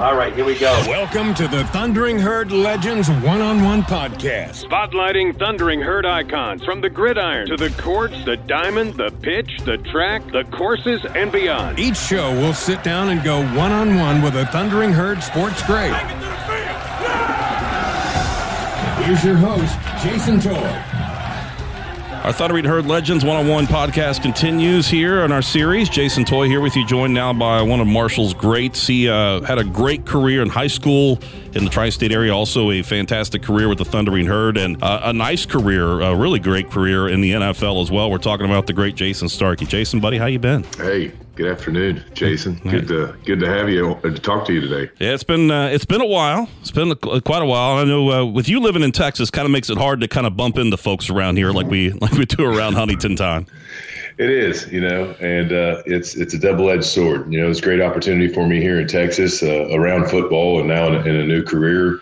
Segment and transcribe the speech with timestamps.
[0.00, 0.70] All right, here we go.
[0.86, 4.64] Welcome to the Thundering Herd Legends One on One Podcast.
[4.64, 9.76] Spotlighting Thundering Herd icons from the gridiron to the courts, the diamond, the pitch, the
[9.76, 11.80] track, the courses, and beyond.
[11.80, 15.60] Each show will sit down and go one on one with a Thundering Herd sports
[15.66, 15.92] great.
[19.04, 20.97] Here's your host, Jason Toy.
[22.28, 25.88] Our Thundering Herd Legends one on one podcast continues here in our series.
[25.88, 28.86] Jason Toy here with you, joined now by one of Marshall's greats.
[28.86, 31.18] He uh, had a great career in high school
[31.54, 35.00] in the tri state area, also a fantastic career with the Thundering Herd, and uh,
[35.04, 38.10] a nice career, a really great career in the NFL as well.
[38.10, 39.64] We're talking about the great Jason Starkey.
[39.64, 40.64] Jason, buddy, how you been?
[40.76, 42.56] Hey, Good afternoon, Jason.
[42.68, 44.90] Good to good to have you uh, to talk to you today.
[44.98, 46.48] Yeah, it's been uh, it's been a while.
[46.62, 47.78] It's been a, quite a while.
[47.78, 50.26] I know uh, with you living in Texas, kind of makes it hard to kind
[50.26, 53.46] of bump into folks around here like we like we do around Huntington time.
[54.18, 57.32] It is, you know, and uh, it's it's a double edged sword.
[57.32, 60.66] You know, it's a great opportunity for me here in Texas uh, around football, and
[60.66, 62.00] now in a, in a new career.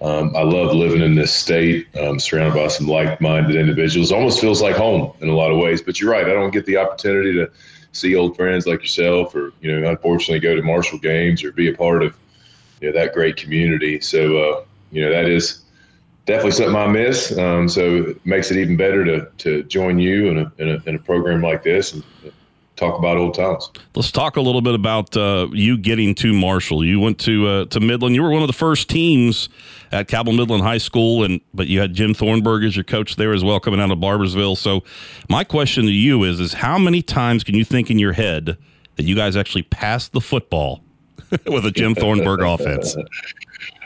[0.00, 4.12] Um, I love living in this state, um, surrounded by some like minded individuals.
[4.12, 5.82] Almost feels like home in a lot of ways.
[5.82, 7.50] But you're right, I don't get the opportunity to
[7.96, 11.68] see old friends like yourself, or you know, unfortunately, go to Marshall games or be
[11.68, 12.16] a part of
[12.80, 14.00] you know that great community.
[14.00, 15.62] So uh, you know that is
[16.26, 17.36] definitely something I miss.
[17.36, 20.82] Um, so it makes it even better to to join you in a in a,
[20.86, 22.04] in a program like this and
[22.76, 23.70] talk about old times.
[23.94, 26.84] Let's talk a little bit about uh, you getting to Marshall.
[26.84, 28.14] You went to uh, to Midland.
[28.14, 29.48] You were one of the first teams
[29.92, 33.32] at Cabell Midland High School, and but you had Jim Thornburg as your coach there
[33.32, 34.56] as well, coming out of Barboursville.
[34.56, 34.84] So,
[35.28, 38.56] my question to you is: is how many times can you think in your head
[38.96, 40.82] that you guys actually passed the football
[41.46, 42.96] with a Jim Thornburg offense?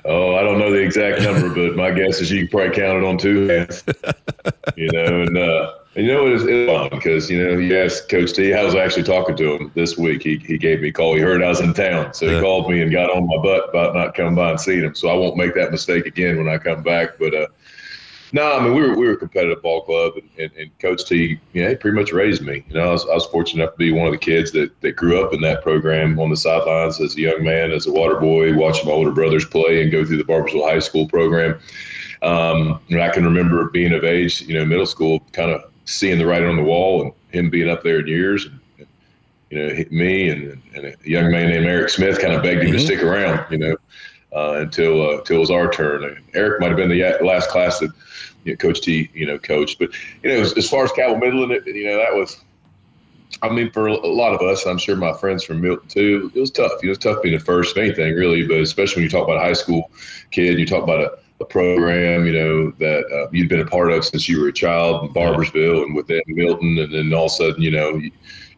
[0.05, 2.98] Oh, I don't know the exact number, but my guess is you can probably count
[2.98, 3.84] it on two hands.
[4.77, 7.59] you know, and uh, and you know, it was, it was fun because, you know,
[7.59, 10.23] he asked Coach T, I was actually talking to him this week.
[10.23, 11.15] He, he gave me a call.
[11.15, 12.15] He heard I was in town.
[12.15, 12.41] So he yeah.
[12.41, 14.95] called me and got on my butt about not coming by and seeing him.
[14.95, 17.19] So I won't make that mistake again when I come back.
[17.19, 17.48] But, uh,
[18.33, 21.05] no, I mean, we were, we were a competitive ball club, and, and, and Coach
[21.05, 22.65] T, you know, he pretty much raised me.
[22.69, 24.78] You know, I was, I was fortunate enough to be one of the kids that,
[24.82, 27.93] that grew up in that program on the sidelines as a young man, as a
[27.93, 31.59] water boy, watching my older brothers play and go through the Barboursville High School program.
[32.22, 36.19] Um, and I can remember being of age, you know, middle school, kind of seeing
[36.19, 38.47] the writing on the wall and him being up there in years.
[38.47, 38.60] And,
[39.50, 42.69] you know, me and, and a young man named Eric Smith kind of begged him
[42.69, 42.77] mm-hmm.
[42.77, 43.77] to stick around, you know,
[44.33, 46.22] uh, until uh, until it was our turn.
[46.34, 47.91] Eric might have been the last class that
[48.45, 49.78] you know, Coach T, you know, coached.
[49.78, 49.91] But
[50.23, 52.41] you know, as, as far as Cabell Midland, it, you know, that was.
[53.43, 56.41] I mean, for a lot of us, I'm sure my friends from Milton too, it
[56.41, 56.73] was tough.
[56.83, 58.47] You know, it was tough being the first of anything, really.
[58.47, 59.91] But especially when you talk about a high school
[60.31, 63.91] kid, you talk about a a program, you know, that uh, you'd been a part
[63.91, 67.33] of since you were a child in Barboursville and within Milton, and then all of
[67.33, 68.01] a sudden, you know,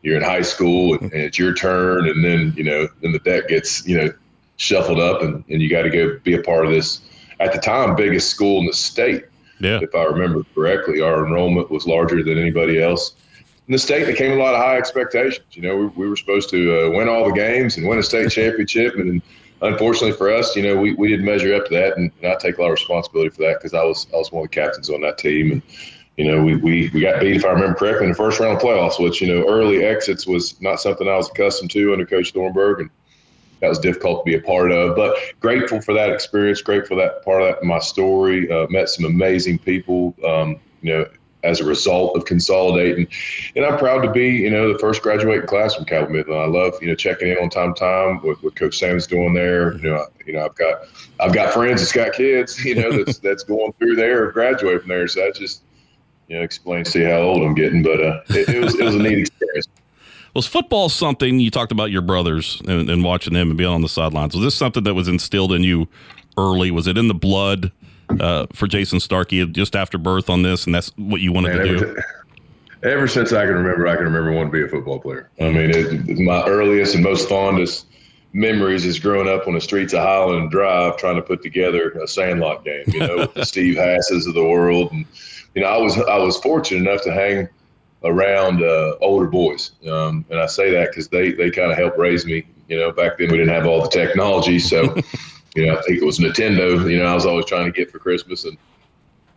[0.03, 3.21] you're in high school and, and, it's your turn, and then you know, then the
[3.21, 4.13] deck gets you know
[4.57, 7.01] shuffled up, and, and you got to go be a part of this
[7.39, 9.25] at the time biggest school in the state.
[9.63, 9.79] Yeah.
[9.81, 13.15] If I remember correctly, our enrollment was larger than anybody else.
[13.69, 15.47] In the state, there came a lot of high expectations.
[15.53, 18.03] You know, we, we were supposed to uh, win all the games and win a
[18.03, 19.23] state championship, and
[19.61, 22.37] unfortunately for us, you know, we, we didn't measure up to that, and, and I
[22.37, 24.55] take a lot of responsibility for that because I was I was one of the
[24.55, 25.63] captains on that team, and
[26.17, 28.57] you know, we, we, we got beat, if I remember correctly, in the first round
[28.57, 32.05] of playoffs, which, you know, early exits was not something I was accustomed to under
[32.05, 32.81] Coach Thornburg.
[32.81, 32.91] And
[33.63, 34.97] that was difficult to be a part of.
[34.97, 38.51] But grateful for that experience, grateful for that part of that, my story.
[38.51, 41.07] Uh, met some amazing people, um, you know,
[41.45, 43.07] as a result of consolidating.
[43.55, 46.41] And I'm proud to be, you know, the first graduating class from Cabell Midland.
[46.41, 49.33] I love, you know, checking in on time to time with what Coach Sam's doing
[49.33, 49.77] there.
[49.77, 50.83] You know, you know, I've got
[51.21, 54.81] I've got friends that's got kids, you know, that's that's going through there or graduating
[54.81, 55.07] from there.
[55.07, 55.63] So that just,
[56.27, 57.85] you know, explains to you how old I'm getting.
[57.85, 59.69] But uh, it, it was it was a neat experience.
[60.35, 63.83] Was football something you talked about your brothers and, and watching them and being on
[63.83, 64.35] the sidelines?
[64.35, 65.89] Was this something that was instilled in you
[66.39, 66.71] early?
[66.71, 67.71] Was it in the blood?
[68.21, 71.67] uh, for Jason Starkey just after birth on this, and that's what you wanted Man,
[71.67, 71.97] to do?
[72.83, 75.31] ever since I can remember, I can remember wanting to be a football player.
[75.41, 77.87] I mean, it, my earliest and most fondest
[78.33, 82.09] memories is growing up on the streets of Highland Drive trying to put together a
[82.09, 84.91] sandlot game, you know, with the Steve Hasses of the world.
[84.93, 85.05] And,
[85.55, 87.49] you know, I was, I was fortunate enough to hang
[88.05, 89.73] around uh, older boys.
[89.89, 92.45] Um, and I say that because they, they kind of helped raise me.
[92.69, 94.59] You know, back then we didn't have all the technology.
[94.59, 94.83] So,
[95.55, 96.91] you know, I think it was Nintendo.
[96.91, 98.57] You know, I was always trying to get for Christmas, and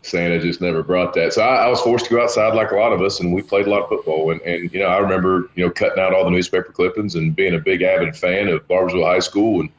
[0.02, 1.34] Santa just never brought that.
[1.34, 3.42] So I, I, was forced to go outside like a lot of us, and we
[3.42, 4.32] played a lot of football.
[4.32, 7.36] And, and you know, I remember you know cutting out all the newspaper clippings and
[7.36, 9.70] being a big avid fan of Barboursville High School, and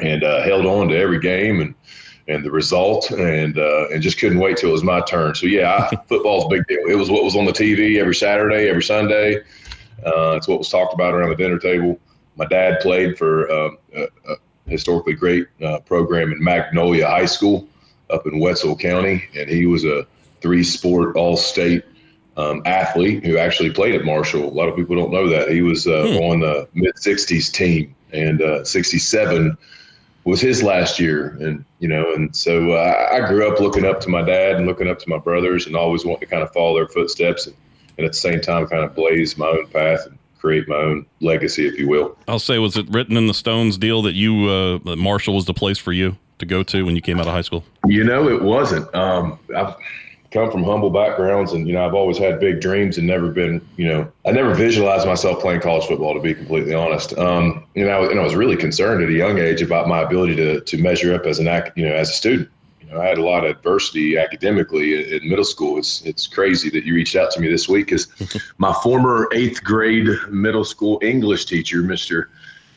[0.00, 1.74] and uh, held on to every game and
[2.28, 5.34] and the result, and uh, and just couldn't wait till it was my turn.
[5.34, 6.86] So yeah, I, football's a big deal.
[6.86, 9.38] It was what was on the TV every Saturday, every Sunday.
[10.06, 11.98] Uh, it's what was talked about around the dinner table.
[12.36, 14.34] My dad played for um, uh, uh
[14.66, 17.66] historically great uh, program in Magnolia High School
[18.10, 20.06] up in Wetzel County, and he was a
[20.42, 21.84] three-sport All-State
[22.36, 24.44] um, athlete who actually played at Marshall.
[24.44, 26.16] A lot of people don't know that he was uh, hmm.
[26.16, 29.54] on the mid '60s team, and '67 uh,
[30.28, 33.98] was his last year, and you know, and so uh, I grew up looking up
[34.00, 36.52] to my dad and looking up to my brothers, and always wanting to kind of
[36.52, 37.56] follow their footsteps, and,
[37.96, 41.06] and at the same time, kind of blaze my own path and create my own
[41.20, 42.14] legacy, if you will.
[42.28, 45.46] I'll say, was it written in the Stones deal that you uh, that Marshall was
[45.46, 47.64] the place for you to go to when you came out of high school?
[47.86, 48.94] You know, it wasn't.
[48.94, 49.76] Um, I've
[50.30, 53.66] come from humble backgrounds, and you know, I've always had big dreams and never been,
[53.76, 56.14] you know, I never visualized myself playing college football.
[56.14, 59.38] To be completely honest, um, you know, and I was really concerned at a young
[59.38, 62.14] age about my ability to to measure up as an act, you know, as a
[62.14, 62.50] student.
[62.80, 65.78] You know, I had a lot of adversity academically in middle school.
[65.78, 68.08] It's it's crazy that you reached out to me this week because
[68.58, 72.30] my former eighth grade middle school English teacher, Mister.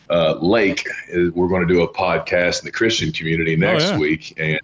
[0.09, 0.86] Uh, Lake,
[1.33, 3.98] we're going to do a podcast in the Christian community next oh, yeah.
[3.98, 4.59] week, and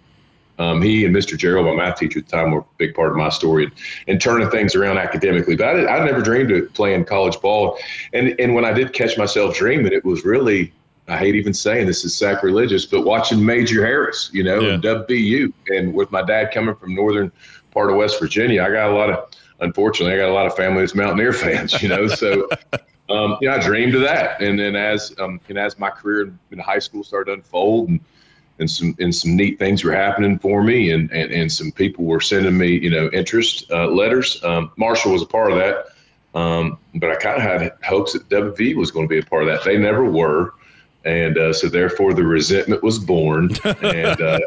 [0.58, 1.36] um, he and Mr.
[1.36, 3.72] Gerald, my math teacher at the time, were a big part of my story and,
[4.08, 5.56] and turning things around academically.
[5.56, 7.78] But I, I never dreamed of playing college ball.
[8.12, 10.72] And, and when I did catch myself dreaming, it was really,
[11.06, 14.74] I hate even saying this is sacrilegious, but watching Major Harris, you know, yeah.
[14.74, 15.52] and WVU.
[15.68, 17.30] And with my dad coming from northern
[17.70, 19.30] part of West Virginia, I got a lot of,
[19.60, 22.08] unfortunately, I got a lot of family that's Mountaineer fans, you know.
[22.08, 22.48] So,
[23.08, 24.42] um, you know, I dreamed of that.
[24.42, 28.00] And then as, um, and as my career in high school started to unfold and,
[28.58, 32.04] and some and some neat things were happening for me, and and, and some people
[32.04, 34.42] were sending me you know interest uh, letters.
[34.44, 35.86] Um, Marshall was a part of that,
[36.34, 39.42] um, but I kind of had hopes that WV was going to be a part
[39.42, 39.64] of that.
[39.64, 40.54] They never were,
[41.04, 44.40] and uh, so therefore the resentment was born, and uh,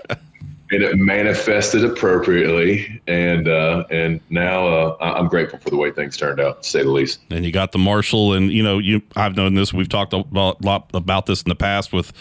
[0.71, 6.15] and it manifested appropriately, and uh, and now uh, I'm grateful for the way things
[6.15, 7.19] turned out, to say the least.
[7.29, 9.73] And you got the Marshall, and you know you I've known this.
[9.73, 12.13] We've talked a lot about this in the past with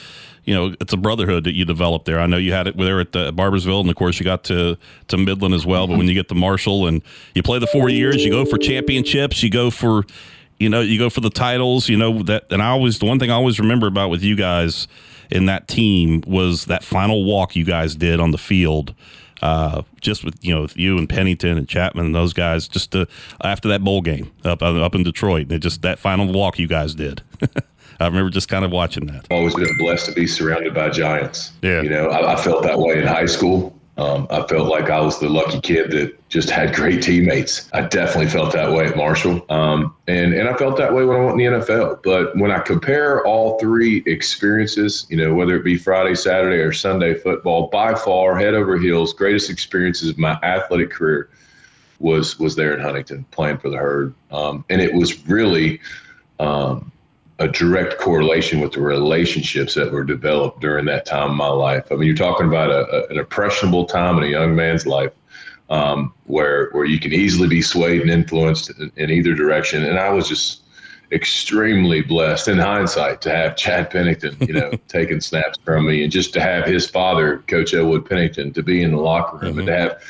[0.45, 2.21] you know, it's a brotherhood that you develop there.
[2.21, 4.77] I know you had it there at uh, Barboursville, and of course you got to
[5.09, 5.87] to Midland as well.
[5.87, 7.03] But when you get to Marshall and
[7.35, 10.05] you play the four years, you go for championships, you go for,
[10.59, 11.89] you know, you go for the titles.
[11.89, 14.37] You know that, and I always the one thing I always remember about with you
[14.37, 14.89] guys
[15.31, 18.95] in that team was that final walk you guys did on the field.
[19.43, 22.91] Uh, just with you know with you and Pennington and Chapman and those guys, just
[22.91, 23.09] to,
[23.43, 26.95] after that bowl game up up in Detroit, and just that final walk you guys
[26.95, 27.23] did.
[28.01, 29.27] I remember just kind of watching that.
[29.31, 31.53] I've always been blessed to be surrounded by giants.
[31.63, 31.83] Yeah.
[31.83, 33.77] You know, I, I felt that way in high school.
[33.99, 37.69] Um, I felt like I was the lucky kid that just had great teammates.
[37.75, 39.45] I definitely felt that way at Marshall.
[39.51, 42.03] Um, and, and I felt that way when I went in the NFL.
[42.03, 46.73] But when I compare all three experiences, you know, whether it be Friday, Saturday, or
[46.73, 51.29] Sunday football, by far, head over heels, greatest experiences of my athletic career
[51.99, 54.15] was was there in Huntington playing for the herd.
[54.31, 55.79] Um, and it was really
[56.39, 56.91] um,
[57.41, 61.91] a direct correlation with the relationships that were developed during that time in my life.
[61.91, 65.13] I mean, you're talking about a, a, an impressionable time in a young man's life
[65.71, 69.85] um, where where you can easily be swayed and influenced in, in, either direction.
[69.85, 70.63] And I was just
[71.13, 76.13] extremely blessed in hindsight to have Chad Pennington, you know, taking snaps from me, and
[76.13, 79.59] just to have his father, Coach Elwood Pennington, to be in the locker room, mm-hmm.
[79.61, 80.03] and to have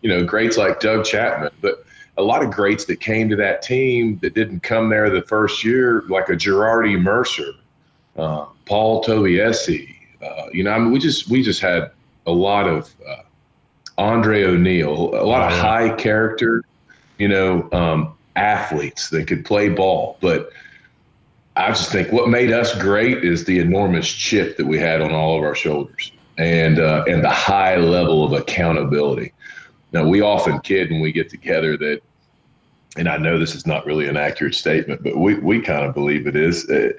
[0.00, 1.84] you know greats like Doug Chapman, but
[2.16, 5.64] a lot of greats that came to that team that didn't come there the first
[5.64, 7.52] year, like a Giradie Mercer,
[8.16, 9.96] uh, Paul Toviessi.
[10.22, 11.90] Uh, you know, I mean, we just we just had
[12.26, 13.22] a lot of uh,
[13.98, 16.64] Andre O'Neal, a lot of high character,
[17.18, 20.16] you know, um, athletes that could play ball.
[20.20, 20.50] But
[21.56, 25.12] I just think what made us great is the enormous chip that we had on
[25.12, 29.32] all of our shoulders, and uh, and the high level of accountability.
[29.94, 32.00] Now, we often kid when we get together that,
[32.96, 35.94] and I know this is not really an accurate statement, but we, we kind of
[35.94, 36.68] believe it is.
[36.68, 36.98] It,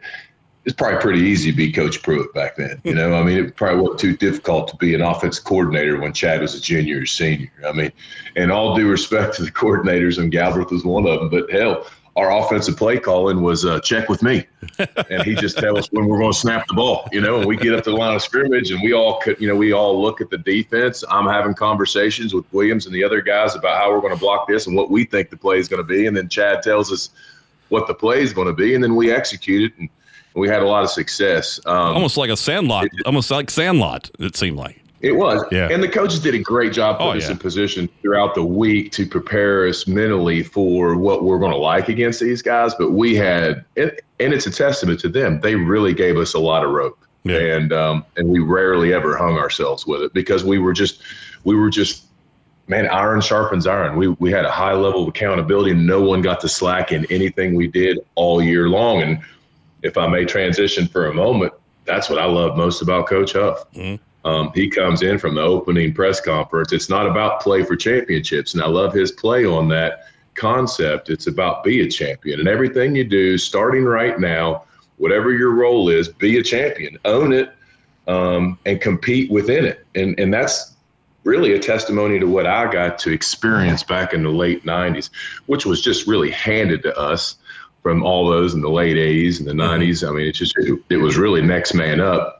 [0.64, 2.82] it's probably pretty easy to be Coach Pruett back then.
[2.86, 6.14] You know, I mean, it probably wasn't too difficult to be an offense coordinator when
[6.14, 7.52] Chad was a junior or senior.
[7.68, 7.92] I mean,
[8.38, 11.86] and all due respect to the coordinators, and Galbraith was one of them, but hell,
[12.16, 14.46] our offensive play calling was uh, check with me,
[15.10, 17.10] and he just tell us when we're going to snap the ball.
[17.12, 19.40] You know, and we get up to the line of scrimmage, and we all could,
[19.40, 21.04] you know, we all look at the defense.
[21.10, 24.48] I'm having conversations with Williams and the other guys about how we're going to block
[24.48, 26.92] this and what we think the play is going to be, and then Chad tells
[26.92, 27.10] us
[27.70, 29.90] what the play is going to be, and then we execute it, and
[30.36, 31.60] we had a lot of success.
[31.66, 34.10] Um, almost like a sandlot, it, almost like sandlot.
[34.20, 34.85] It seemed like.
[35.06, 35.46] It was.
[35.52, 35.70] Yeah.
[35.70, 37.26] And the coaches did a great job putting oh, yeah.
[37.26, 41.58] us in position throughout the week to prepare us mentally for what we're going to
[41.58, 42.74] like against these guys.
[42.74, 46.40] But we had, and, and it's a testament to them, they really gave us a
[46.40, 46.98] lot of rope.
[47.24, 47.38] Yeah.
[47.38, 51.02] And um, and we rarely ever hung ourselves with it because we were just
[51.44, 52.06] we were just
[52.68, 53.98] man iron sharpens iron.
[53.98, 55.72] We we had a high level of accountability.
[55.72, 59.02] and No one got to slack in anything we did all year long.
[59.02, 59.20] And
[59.82, 61.54] if I may transition for a moment,
[61.86, 63.72] that's what I love most about Coach Huff.
[63.74, 64.04] Mm-hmm.
[64.26, 66.74] Um, he comes in from the opening press conference.
[66.74, 71.12] It's not about play for championships, and I love his play on that concept.
[71.12, 74.64] It's about be a champion, and everything you do, starting right now,
[74.98, 77.54] whatever your role is, be a champion, own it,
[78.08, 79.86] um, and compete within it.
[79.94, 80.74] And and that's
[81.24, 85.12] really a testimony to what I got to experience back in the late '90s,
[85.46, 87.38] which was just really handed to us
[87.84, 90.02] from all those in the late 80s and the 90s.
[90.02, 90.08] Mm-hmm.
[90.08, 92.35] I mean, it's just it, it was really next man up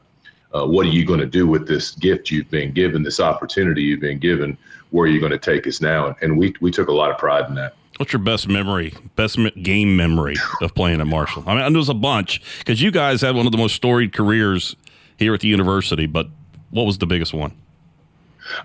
[0.56, 3.82] uh, what are you going to do with this gift you've been given, this opportunity
[3.82, 4.56] you've been given?
[4.90, 6.16] Where are you going to take us now?
[6.22, 7.74] And we we took a lot of pride in that.
[7.98, 11.44] What's your best memory, best game memory of playing at Marshall?
[11.46, 14.76] I mean, there's a bunch because you guys had one of the most storied careers
[15.16, 16.06] here at the university.
[16.06, 16.28] But
[16.70, 17.52] what was the biggest one?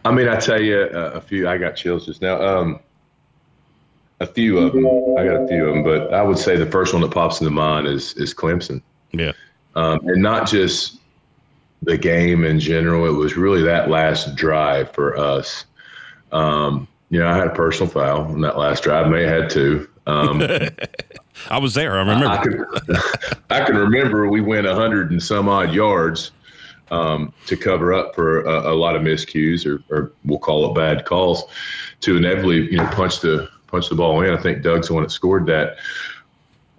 [0.05, 1.47] I mean, I tell you uh, a few.
[1.47, 2.41] I got chills just now.
[2.41, 2.79] Um,
[4.19, 4.85] a few of them.
[5.17, 7.41] I got a few of them, but I would say the first one that pops
[7.41, 8.81] into mind is is Clemson.
[9.11, 9.31] Yeah,
[9.75, 11.00] um, and not just
[11.81, 13.05] the game in general.
[13.05, 15.65] It was really that last drive for us.
[16.31, 19.09] Um, you know, I had a personal foul in that last drive.
[19.09, 19.89] May have had two.
[20.07, 20.41] Um,
[21.49, 21.95] I was there.
[21.95, 22.27] I remember.
[22.27, 22.65] I, can,
[23.49, 26.31] I can remember we went a hundred and some odd yards
[26.91, 30.75] um, to cover up for a, a lot of miscues, or, or, we'll call it
[30.75, 31.43] bad calls,
[32.01, 34.33] to inevitably you know punch the punch the ball in.
[34.33, 35.77] I think Doug's the one that scored that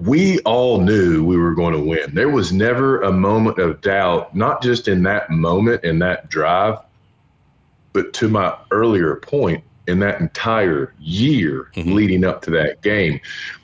[0.04, 2.14] we all knew we were going to win.
[2.14, 6.78] There was never a moment of doubt, not just in that moment, in that drive,
[7.92, 11.92] but to my earlier point, in that entire year mm-hmm.
[11.92, 13.21] leading up to that game.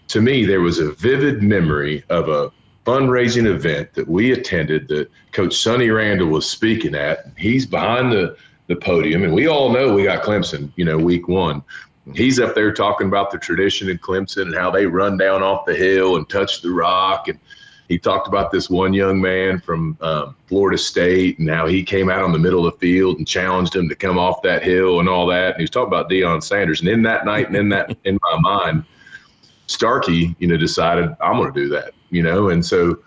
[0.08, 2.52] To me, there was a vivid memory of a
[2.84, 7.26] fundraising event that we attended that Coach Sonny Randle was speaking at.
[7.36, 8.36] He's behind the,
[8.68, 11.62] the podium, and we all know we got Clemson, you know, week one
[12.14, 15.66] he's up there talking about the tradition in Clemson and how they run down off
[15.66, 17.28] the hill and touch the rock.
[17.28, 17.38] And
[17.88, 22.10] he talked about this one young man from um, Florida State and how he came
[22.10, 25.00] out on the middle of the field and challenged him to come off that hill
[25.00, 25.52] and all that.
[25.52, 26.80] And he was talking about Deion Sanders.
[26.80, 28.84] And in that night and in that in my mind,
[29.66, 32.98] Starkey, you know, decided I'm going to do that, you know, and so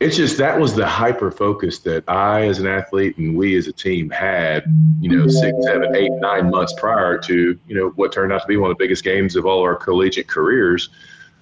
[0.00, 3.66] it's just that was the hyper focus that I, as an athlete, and we as
[3.66, 4.64] a team had,
[5.00, 8.46] you know, six, seven, eight, nine months prior to, you know, what turned out to
[8.46, 10.90] be one of the biggest games of all our collegiate careers.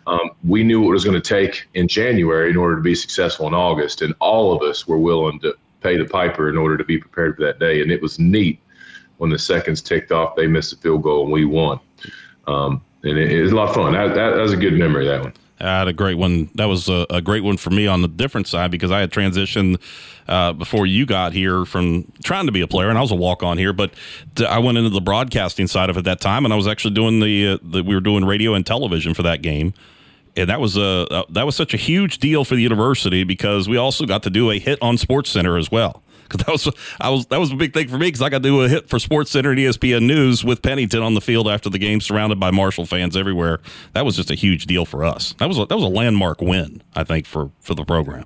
[0.06, 2.94] Um, we knew what it was going to take in January in order to be
[2.94, 6.78] successful in August, and all of us were willing to pay the piper in order
[6.78, 7.82] to be prepared for that day.
[7.82, 8.60] And it was neat
[9.18, 11.80] when the seconds ticked off, they missed the field goal and we won.
[12.46, 13.92] Um, and it, it was a lot of fun.
[13.92, 15.32] That, that, that was a good memory, that one.
[15.58, 16.50] I had a great one.
[16.54, 19.10] That was a, a, great one for me on the different side because I had
[19.10, 19.80] transitioned
[20.28, 23.16] uh, before you got here from trying to be a player, and I was a
[23.16, 23.72] walk on here.
[23.72, 23.92] But
[24.46, 26.94] I went into the broadcasting side of it at that time, and I was actually
[26.94, 29.72] doing the, uh, the we were doing radio and television for that game.
[30.38, 33.78] And that was a, that was such a huge deal for the university because we
[33.78, 36.68] also got to do a hit on SportsCenter as well because that was
[37.00, 38.68] I was that was a big thing for me because I got to do a
[38.68, 42.40] hit for SportsCenter and ESPN News with Pennington on the field after the game, surrounded
[42.40, 43.60] by Marshall fans everywhere.
[43.92, 45.34] That was just a huge deal for us.
[45.38, 48.24] That was a, that was a landmark win, I think, for for the program.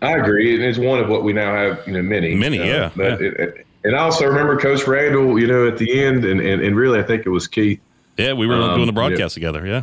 [0.00, 0.54] I agree.
[0.54, 2.34] and It's one of what we now have, you know, many.
[2.34, 2.90] Many, uh, yeah.
[2.94, 3.26] But yeah.
[3.26, 6.62] It, it, and I also remember Coach Randle, you know, at the end, and, and,
[6.62, 7.80] and really, I think it was Keith.
[8.16, 9.66] Yeah, we were um, doing the broadcast you know, together.
[9.66, 9.82] Yeah.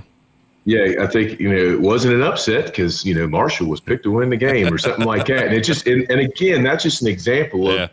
[0.67, 4.03] Yeah, I think you know it wasn't an upset because you know Marshall was picked
[4.03, 6.81] to win the game or something like that, and it just and, and again that's
[6.81, 7.87] just an example of yeah.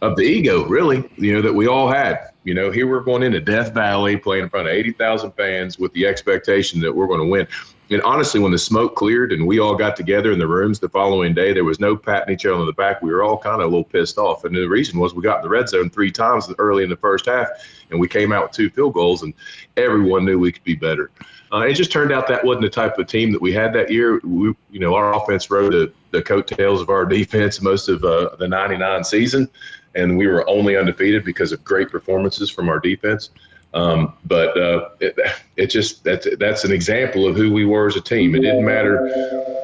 [0.00, 2.30] of the ego, really, you know that we all had.
[2.44, 5.78] You know, here we're going into Death Valley playing in front of eighty thousand fans
[5.78, 7.46] with the expectation that we're going to win.
[7.90, 10.88] And honestly, when the smoke cleared and we all got together in the rooms the
[10.88, 13.00] following day, there was no patting each other on the back.
[13.02, 15.38] We were all kind of a little pissed off, and the reason was we got
[15.38, 17.48] in the red zone three times early in the first half,
[17.90, 19.34] and we came out with two field goals, and
[19.76, 21.10] everyone knew we could be better.
[21.52, 23.90] Uh, it just turned out that wasn't the type of team that we had that
[23.90, 24.20] year.
[24.22, 28.36] We, you know, our offense rode the, the coattails of our defense most of uh,
[28.36, 29.48] the 99 season,
[29.94, 33.30] and we were only undefeated because of great performances from our defense.
[33.74, 35.18] Um, but uh, it,
[35.56, 38.34] it just that's that's an example of who we were as a team.
[38.34, 39.08] It didn't matter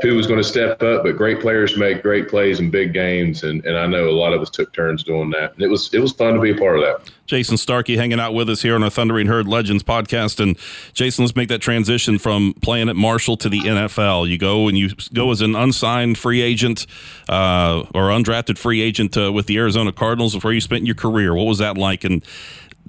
[0.03, 3.45] who was going to step up, but great players make great plays in big games,
[3.45, 5.55] and, and I know a lot of us took turns doing that.
[5.55, 7.11] And it was it was fun to be a part of that.
[7.27, 10.41] Jason Starkey hanging out with us here on our Thundering Herd Legends podcast.
[10.41, 10.59] And
[10.93, 14.29] Jason, let's make that transition from playing at Marshall to the NFL.
[14.29, 16.87] You go and you go as an unsigned free agent
[17.29, 21.35] uh, or undrafted free agent uh, with the Arizona Cardinals before you spent your career.
[21.35, 22.05] What was that like?
[22.05, 22.23] And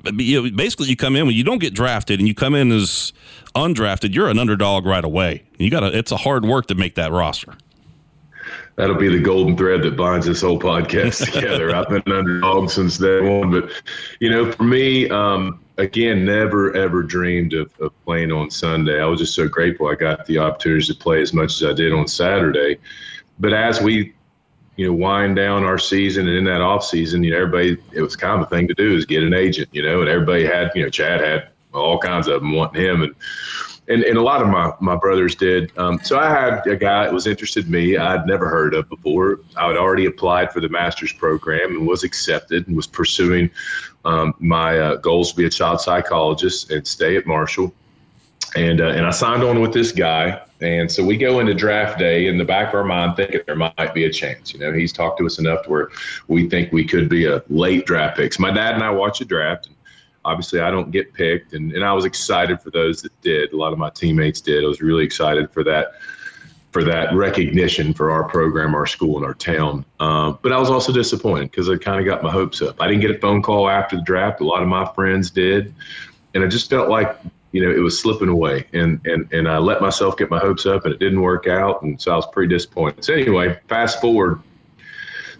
[0.04, 3.14] basically you come in when you don't get drafted and you come in as
[3.56, 5.44] undrafted, you're an underdog right away.
[5.58, 5.98] You got to.
[5.98, 7.54] It's a hard work to make that roster.
[8.75, 11.74] That'll be the golden thread that binds this whole podcast together.
[11.74, 13.72] I've been an underdog since day one, but
[14.20, 19.02] you know, for me, um, again, never ever dreamed of, of playing on Sunday.
[19.02, 21.74] I was just so grateful I got the opportunity to play as much as I
[21.74, 22.78] did on Saturday.
[23.40, 24.14] But as we
[24.75, 28.01] you know, wind down our season and in that off season, you know, everybody, it
[28.01, 30.46] was kind of a thing to do is get an agent, you know, and everybody
[30.46, 33.01] had, you know, Chad had all kinds of them wanting him.
[33.03, 33.15] And,
[33.88, 35.72] and, and a lot of my, my brothers did.
[35.77, 38.89] Um, so I had a guy that was interested in me I'd never heard of
[38.89, 39.41] before.
[39.55, 43.50] I had already applied for the master's program and was accepted and was pursuing
[44.03, 47.74] um, my uh, goals to be a child psychologist and stay at Marshall.
[48.55, 50.41] And, uh, and I signed on with this guy.
[50.62, 53.55] And so we go into draft day in the back of our mind thinking there
[53.55, 54.53] might be a chance.
[54.53, 55.89] You know, he's talked to us enough to where
[56.27, 58.33] we think we could be a late draft pick.
[58.33, 59.67] So my dad and I watch the draft.
[59.67, 59.75] And
[60.24, 61.53] obviously, I don't get picked.
[61.53, 63.51] And, and I was excited for those that did.
[63.51, 64.63] A lot of my teammates did.
[64.63, 65.93] I was really excited for that
[66.71, 69.85] for that recognition for our program, our school, and our town.
[70.01, 72.81] Um, but I was also disappointed because I kind of got my hopes up.
[72.81, 74.41] I didn't get a phone call after the draft.
[74.41, 75.74] A lot of my friends did.
[76.33, 77.17] And I just felt like
[77.55, 78.67] you know, it was slipping away.
[78.74, 81.83] And, and, and I let myself get my hopes up and it didn't work out.
[81.83, 83.05] And so I was pretty disappointed.
[83.05, 84.41] So anyway, fast forward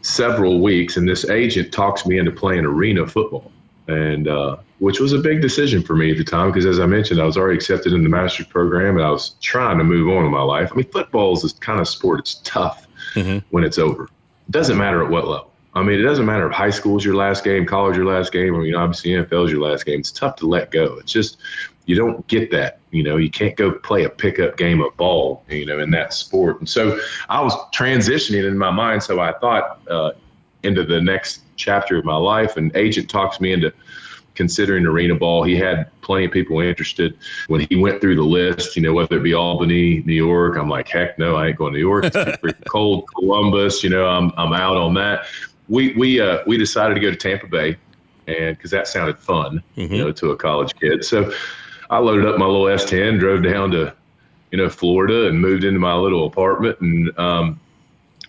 [0.02, 3.52] several weeks and this agent talks me into playing arena football.
[3.90, 6.86] And, uh, which was a big decision for me at the time because as I
[6.86, 10.08] mentioned, I was already accepted in the master's program and I was trying to move
[10.16, 10.70] on in my life.
[10.72, 12.22] I mean, football is this kind of sport.
[12.22, 13.40] It's tough mm-hmm.
[13.50, 14.06] when it's over.
[14.06, 15.52] It doesn't matter at what level.
[15.74, 18.32] I mean, it doesn't matter if high school is your last game, college your last
[18.32, 20.00] game, or you know, obviously NFL is your last game.
[20.00, 20.98] It's tough to let go.
[21.00, 21.38] It's just
[21.86, 22.80] you don't get that.
[22.92, 26.14] You know, you can't go play a pickup game of ball, you know, in that
[26.14, 26.60] sport.
[26.60, 27.00] And so
[27.30, 29.04] I was transitioning in my mind.
[29.04, 30.12] So I thought uh,
[30.64, 33.72] into the next chapter of my life, and agent talks me into
[34.36, 35.44] considering arena ball.
[35.44, 37.18] He had plenty of people interested.
[37.48, 40.70] When he went through the list, you know, whether it be Albany, New York, I'm
[40.70, 42.06] like, heck no, I ain't going to New York.
[42.06, 43.06] It's freaking cold.
[43.16, 45.26] Columbus, you know, I'm I'm out on that.
[45.68, 47.78] We we uh, we decided to go to Tampa Bay,
[48.28, 49.94] and because that sounded fun, mm-hmm.
[49.94, 51.04] you know, to a college kid.
[51.04, 51.32] So
[51.90, 53.94] I loaded up my little S10, drove down to,
[54.52, 57.60] you know, Florida and moved into my little apartment and um,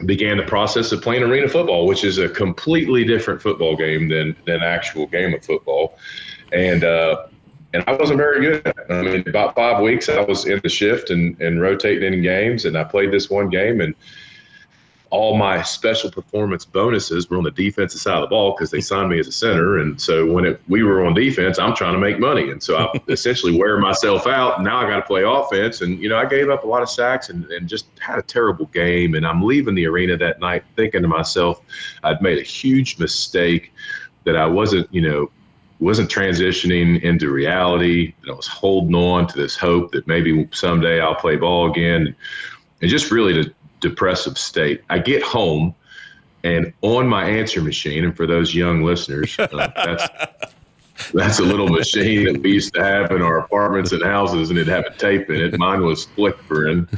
[0.05, 4.37] began the process of playing arena football, which is a completely different football game than
[4.47, 5.99] than actual game of football.
[6.53, 7.27] And uh,
[7.73, 8.73] and I wasn't very good.
[8.91, 12.65] I mean, about five weeks I was in the shift and and rotating in games,
[12.65, 13.95] and I played this one game and
[15.17, 18.83] all my special performance bonuses were on the defensive side of the ball because they
[18.83, 19.79] signed me as a center.
[19.79, 22.51] And so when it, we were on defense, I'm trying to make money.
[22.51, 24.63] And so I essentially wear myself out.
[24.63, 25.81] Now I got to play offense.
[25.81, 28.23] And, you know, I gave up a lot of sacks and, and just had a
[28.23, 29.15] terrible game.
[29.15, 31.63] And I'm leaving the arena that night thinking to myself,
[32.05, 33.73] I'd made a huge mistake
[34.25, 35.31] that I wasn't, you know,
[35.81, 38.13] wasn't transitioning into reality.
[38.21, 42.15] And I was holding on to this hope that maybe someday I'll play ball again.
[42.83, 44.83] And just really to depressive state.
[44.89, 45.75] I get home,
[46.45, 50.09] and on my answer machine, and for those young listeners, uh, that's
[51.13, 54.59] that's a little machine that we used to have in our apartments and houses, and
[54.59, 55.59] it had a tape in it.
[55.59, 56.89] Mine was flickering,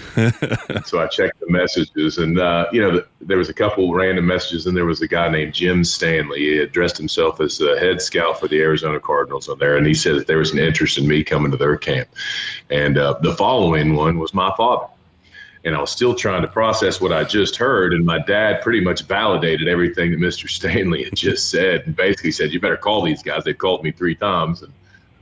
[0.85, 4.67] so I checked the messages, and uh, you know, there was a couple random messages,
[4.67, 6.41] and there was a guy named Jim Stanley.
[6.41, 9.95] He addressed himself as the head scout for the Arizona Cardinals on there, and he
[9.95, 12.09] said that there was an interest in me coming to their camp.
[12.71, 14.87] And uh, the following one was my father
[15.65, 17.93] and I was still trying to process what I just heard.
[17.93, 20.49] And my dad pretty much validated everything that Mr.
[20.49, 23.45] Stanley had just said, and basically said, "You better call these guys.
[23.45, 24.73] They've called me three times, and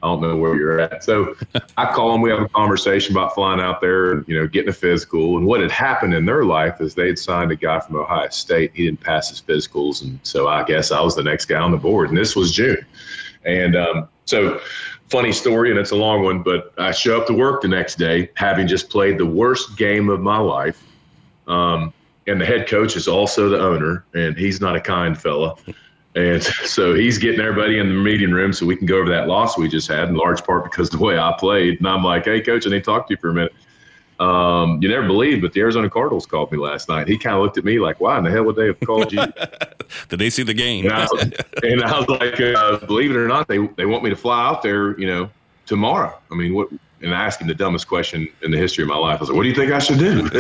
[0.03, 1.35] I don't know where you're at." So
[1.77, 2.21] I call them.
[2.21, 5.37] We have a conversation about flying out there and you know getting a physical.
[5.37, 8.29] And what had happened in their life is they had signed a guy from Ohio
[8.29, 8.73] State.
[8.75, 11.71] He didn't pass his physicals, and so I guess I was the next guy on
[11.71, 12.09] the board.
[12.11, 12.85] And this was June,
[13.45, 14.61] and um, so
[15.09, 17.97] funny story, and it's a long one, but I show up to work the next
[17.97, 20.83] day having just played the worst game of my life.
[21.47, 21.93] Um,
[22.27, 25.57] and the head coach is also the owner, and he's not a kind fella.
[26.17, 29.29] And so he's getting everybody in the meeting room so we can go over that
[29.29, 31.79] loss we just had, in large part because the way I played.
[31.79, 33.53] And I'm like, hey, coach, I need to talk to you for a minute.
[34.19, 37.07] Um, you never believe, but the Arizona Cardinals called me last night.
[37.07, 39.13] He kind of looked at me like, "Why in the hell would they have called
[39.13, 39.21] you?"
[40.09, 40.87] Did they see the game?
[40.87, 41.23] And I was,
[41.63, 44.47] and I was like, uh, "Believe it or not, they they want me to fly
[44.49, 45.31] out there, you know,
[45.67, 46.69] tomorrow." I mean, what?
[47.03, 49.19] And I asked him the dumbest question in the history of my life.
[49.19, 50.31] I was like, "What do you think I should do?"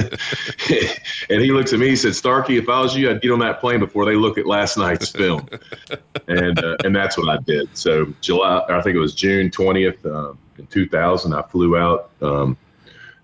[1.34, 1.88] and he looks at me.
[1.90, 4.38] He said, "Starkey, if I was you, I'd get on that plane before they look
[4.38, 5.46] at last night's film."
[6.28, 7.76] and uh, and that's what I did.
[7.76, 11.34] So July, I think it was June twentieth uh, in two thousand.
[11.34, 12.08] I flew out.
[12.22, 12.56] Um,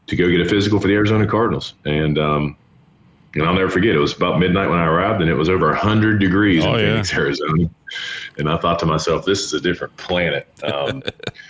[0.06, 1.74] to go get a physical for the Arizona Cardinals.
[1.84, 2.56] And, um,
[3.34, 5.68] and I'll never forget, it was about midnight when I arrived, and it was over
[5.68, 7.18] 100 degrees oh, in Phoenix, yeah.
[7.20, 7.70] Arizona.
[8.38, 10.46] And I thought to myself, this is a different planet.
[10.62, 11.02] Um,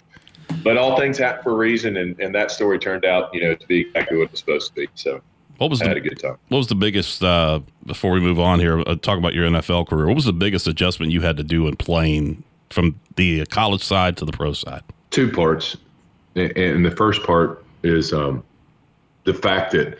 [0.63, 3.55] but all things happen for a reason, and, and that story turned out, you know,
[3.55, 4.89] to be exactly what it was supposed to be.
[4.95, 5.21] So
[5.59, 6.37] what was I the, had a good time.
[6.49, 9.89] What was the biggest, uh, before we move on here, uh, talk about your NFL
[9.89, 13.83] career, what was the biggest adjustment you had to do in playing from the college
[13.83, 14.83] side to the pro side?
[15.11, 15.77] Two parts.
[16.35, 18.45] And the first part is um,
[19.25, 19.99] the fact that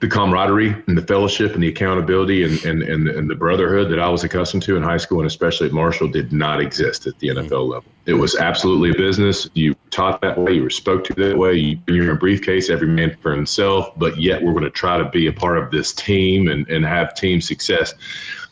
[0.00, 3.98] the camaraderie and the fellowship and the accountability and, and, and, and, the brotherhood that
[3.98, 7.18] I was accustomed to in high school and especially at Marshall did not exist at
[7.18, 7.84] the NFL level.
[8.04, 9.48] It was absolutely a business.
[9.54, 11.54] You taught that way, you were spoke to that way.
[11.54, 14.98] You, you're in a briefcase, every man for himself, but yet we're going to try
[14.98, 17.94] to be a part of this team and, and have team success.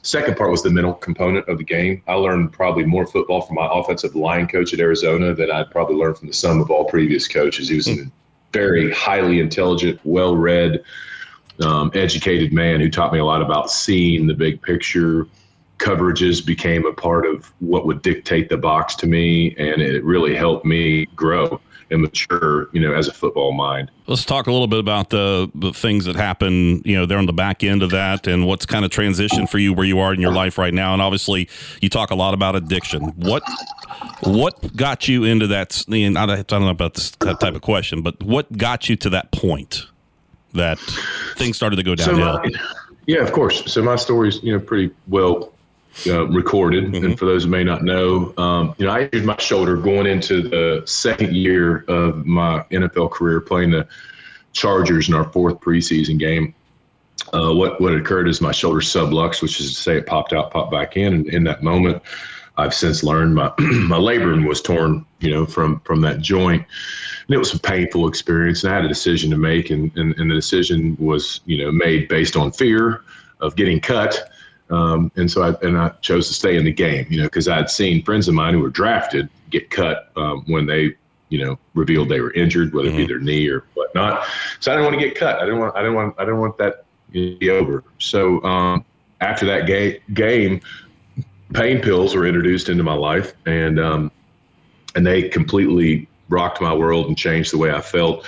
[0.00, 2.02] Second part was the mental component of the game.
[2.06, 5.96] I learned probably more football from my offensive line coach at Arizona than I'd probably
[5.96, 7.68] learned from the sum of all previous coaches.
[7.68, 8.06] He was a
[8.54, 10.82] very highly intelligent, well read,
[11.62, 15.26] um, educated man who taught me a lot about seeing the big picture.
[15.78, 20.34] Coverages became a part of what would dictate the box to me, and it really
[20.34, 21.60] helped me grow
[21.94, 23.90] and mature, you know, as a football mind.
[24.06, 27.26] Let's talk a little bit about the the things that happen, you know, there on
[27.26, 30.12] the back end of that, and what's kind of transition for you where you are
[30.12, 30.92] in your life right now.
[30.92, 31.48] And obviously,
[31.80, 33.04] you talk a lot about addiction.
[33.16, 33.42] What
[34.24, 35.84] what got you into that?
[35.88, 39.10] And I don't know about this that type of question, but what got you to
[39.10, 39.86] that point?
[40.54, 40.78] that
[41.36, 42.34] things started to go downhill.
[42.34, 42.50] So my,
[43.06, 43.70] yeah, of course.
[43.70, 45.52] So my story's you know pretty well
[46.06, 47.04] uh, recorded, mm-hmm.
[47.04, 50.06] and for those who may not know, um, you know I injured my shoulder going
[50.06, 53.86] into the second year of my NFL career, playing the
[54.52, 56.54] Chargers in our fourth preseason game.
[57.32, 60.50] Uh, what what occurred is my shoulder subluxed, which is to say it popped out,
[60.50, 62.02] popped back in, and in that moment,
[62.56, 66.66] I've since learned my my labrum was torn, you know, from from that joint
[67.26, 68.64] and it was a painful experience.
[68.64, 71.72] And I had a decision to make, and, and, and the decision was, you know,
[71.72, 73.02] made based on fear
[73.40, 74.30] of getting cut.
[74.70, 77.48] Um, and so I and I chose to stay in the game, you know, because
[77.48, 80.94] I had seen friends of mine who were drafted get cut um, when they,
[81.28, 82.94] you know, revealed they were injured, whether mm-hmm.
[82.94, 83.12] it be mm-hmm.
[83.12, 84.26] their knee or whatnot.
[84.60, 85.36] So I didn't want to get cut.
[85.36, 85.76] I didn't want.
[85.76, 86.14] I didn't want.
[86.18, 87.84] I didn't want that to be over.
[87.98, 88.84] So um,
[89.20, 90.60] after that ga- game,
[91.52, 94.10] pain pills were introduced into my life, and um,
[94.94, 98.26] and they completely rocked my world and changed the way I felt.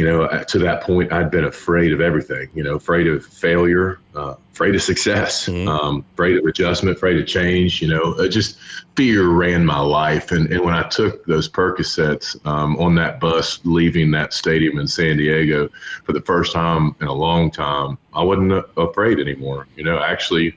[0.00, 2.48] You know, to that point, I'd been afraid of everything.
[2.54, 5.68] You know, afraid of failure, uh, afraid of success, mm-hmm.
[5.68, 7.82] um, afraid of adjustment, afraid of change.
[7.82, 8.58] You know, uh, just
[8.96, 10.32] fear ran my life.
[10.32, 14.88] And, and when I took those Percocets um, on that bus leaving that stadium in
[14.88, 15.68] San Diego
[16.04, 19.66] for the first time in a long time, I wasn't afraid anymore.
[19.76, 20.56] You know, actually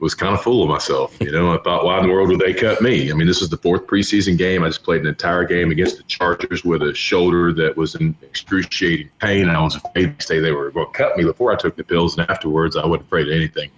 [0.00, 1.16] was kind of full of myself.
[1.20, 3.10] You know, I thought, why in the world would they cut me?
[3.10, 4.62] I mean, this was the fourth preseason game.
[4.62, 8.14] I just played an entire game against the Chargers with a shoulder that was in
[8.22, 9.48] excruciating pain.
[9.48, 11.84] I was afraid to say they were going to cut me before I took the
[11.84, 13.70] pills, and afterwards, I wasn't afraid of anything.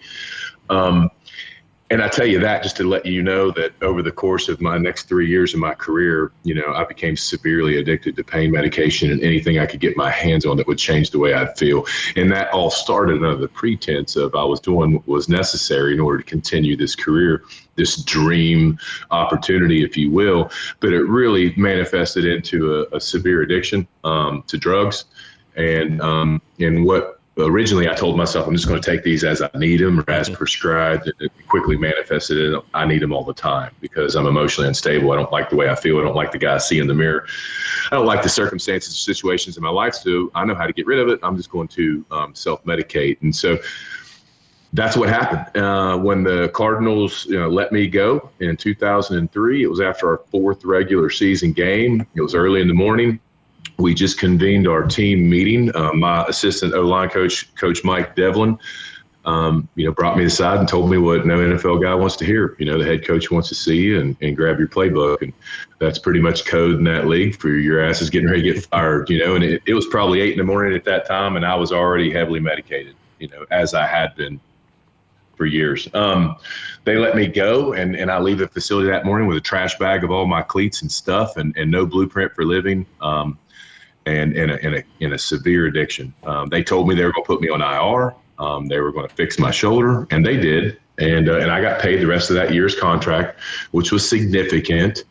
[0.68, 1.10] Um,
[1.90, 4.60] and I tell you that just to let you know that over the course of
[4.60, 8.52] my next three years of my career, you know, I became severely addicted to pain
[8.52, 11.52] medication and anything I could get my hands on that would change the way I
[11.54, 11.86] feel.
[12.14, 16.00] And that all started under the pretense of I was doing what was necessary in
[16.00, 17.42] order to continue this career,
[17.74, 18.78] this dream
[19.10, 20.52] opportunity, if you will.
[20.78, 25.06] But it really manifested into a, a severe addiction um, to drugs.
[25.56, 29.42] And um, and what originally I told myself I'm just going to take these as
[29.42, 30.36] I need them or as mm-hmm.
[30.36, 31.10] prescribed.
[31.20, 35.12] It quickly manifested in I need them all the time because I'm emotionally unstable.
[35.12, 35.98] I don't like the way I feel.
[35.98, 37.26] I don't like the guy I see in the mirror.
[37.90, 39.94] I don't like the circumstances, or situations in my life.
[39.94, 41.20] So I know how to get rid of it.
[41.22, 43.20] I'm just going to um, self medicate.
[43.22, 43.58] And so
[44.72, 49.62] that's what happened uh, when the Cardinals you know, let me go in 2003.
[49.62, 52.06] It was after our fourth regular season game.
[52.14, 53.20] It was early in the morning
[53.80, 55.74] we just convened our team meeting.
[55.74, 58.58] Uh, my assistant O line coach, Coach Mike Devlin,
[59.24, 62.24] um, you know, brought me aside and told me what no NFL guy wants to
[62.24, 62.56] hear.
[62.58, 65.32] You know, the head coach wants to see you and, and grab your playbook, and
[65.78, 68.66] that's pretty much code in that league for your ass is getting ready to get
[68.66, 69.10] fired.
[69.10, 71.44] You know, and it, it was probably eight in the morning at that time, and
[71.44, 72.94] I was already heavily medicated.
[73.18, 74.40] You know, as I had been
[75.40, 75.88] for years.
[75.94, 76.36] Um,
[76.84, 79.78] they let me go, and, and I leave the facility that morning with a trash
[79.78, 82.84] bag of all my cleats and stuff, and, and no blueprint for living.
[83.00, 83.38] Um,
[84.06, 86.14] and in a, in a, in a severe addiction.
[86.24, 88.14] Um, they told me they were going to put me on IR.
[88.38, 90.78] Um, they were going to fix my shoulder, and they did.
[90.98, 95.04] And, uh, and I got paid the rest of that year's contract, which was significant.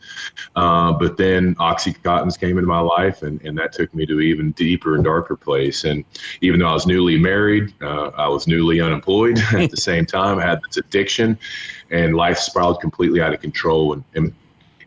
[0.56, 4.24] Uh, but then Oxycontins came into my life, and, and that took me to an
[4.24, 5.84] even deeper and darker place.
[5.84, 6.06] And
[6.42, 10.38] even though I was newly married, uh, I was newly unemployed at the same time.
[10.38, 11.40] I had this addiction,
[11.90, 13.94] and life spiraled completely out of control.
[13.94, 14.34] And, and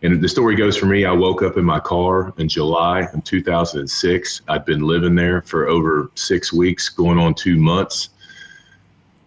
[0.02, 3.22] and the story goes for me, I woke up in my car in July of
[3.22, 4.42] 2006.
[4.48, 8.08] I'd been living there for over six weeks, going on two months,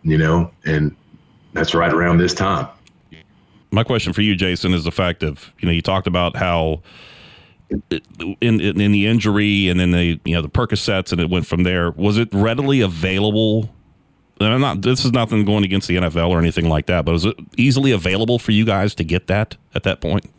[0.04, 0.94] you know, and
[1.54, 2.68] that's right around this time.
[3.72, 6.82] My question for you, Jason, is the fact of, you know, you talked about how
[7.70, 8.02] in,
[8.42, 11.64] in, in the injury and then the, you know, the Percocets and it went from
[11.64, 11.92] there.
[11.92, 13.70] Was it readily available
[14.40, 14.82] and I'm not.
[14.82, 17.06] This is nothing going against the NFL or anything like that.
[17.06, 20.30] But was it easily available for you guys to get that at that point?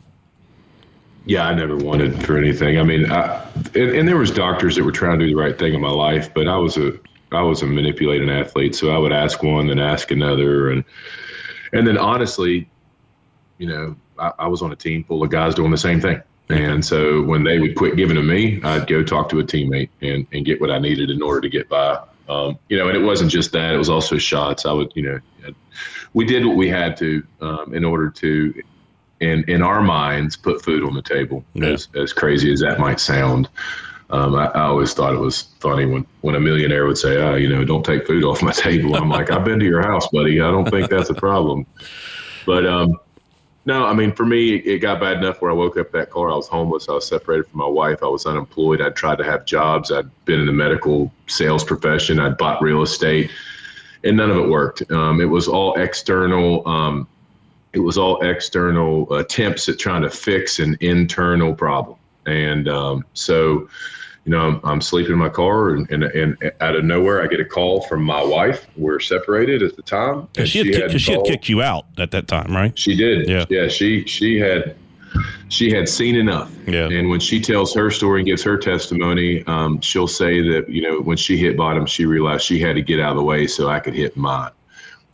[1.26, 2.78] Yeah, I never wanted for anything.
[2.78, 5.58] I mean, I, and, and, there was doctors that were trying to do the right
[5.58, 6.92] thing in my life, but I was a
[7.32, 10.84] I was a manipulating athlete, so I would ask one, then ask another, and
[11.72, 12.70] and then honestly,
[13.58, 16.22] you know, I, I was on a team full of guys doing the same thing.
[16.48, 19.88] And so when they would quit giving to me, I'd go talk to a teammate
[20.00, 22.00] and, and get what I needed in order to get by.
[22.28, 24.64] Um, you know, and it wasn't just that; it was also shots.
[24.64, 25.20] I would, you know,
[26.12, 28.62] we did what we had to um, in order to,
[29.20, 31.44] in in our minds, put food on the table.
[31.54, 31.68] Yeah.
[31.68, 33.48] As as crazy as that might sound,
[34.10, 37.30] um, I, I, always thought it was funny when when a millionaire would say, "Ah,
[37.30, 39.82] oh, you know, don't take food off my table." I'm like, "I've been to your
[39.82, 40.40] house, buddy.
[40.40, 41.66] I don't think that's a problem."
[42.44, 43.00] But um,
[43.64, 46.30] no, I mean, for me, it got bad enough where I woke up that car.
[46.30, 46.88] I was homeless.
[46.88, 47.98] I was separated from my wife.
[48.02, 48.80] I was unemployed.
[48.80, 49.90] I'd tried to have jobs.
[49.90, 52.20] I'd been in the medical sales profession.
[52.20, 53.32] I'd bought real estate,
[54.04, 54.88] and none of it worked.
[54.92, 56.66] Um, it was all external.
[56.68, 57.08] Um,
[57.76, 61.98] it was all external attempts at trying to fix an internal problem.
[62.24, 63.68] And um, so,
[64.24, 67.26] you know, I'm, I'm, sleeping in my car, and, and, and, out of nowhere, I
[67.26, 68.66] get a call from my wife.
[68.76, 70.26] We're separated at the time.
[70.38, 72.76] And she, had, she, she had kicked you out at that time, right?
[72.78, 73.28] She did.
[73.28, 73.44] Yeah.
[73.50, 73.68] Yeah.
[73.68, 74.74] She she had
[75.48, 76.50] she had seen enough.
[76.66, 76.88] Yeah.
[76.88, 80.82] And when she tells her story and gives her testimony, um, she'll say that you
[80.82, 83.46] know when she hit bottom, she realized she had to get out of the way
[83.46, 84.50] so I could hit mine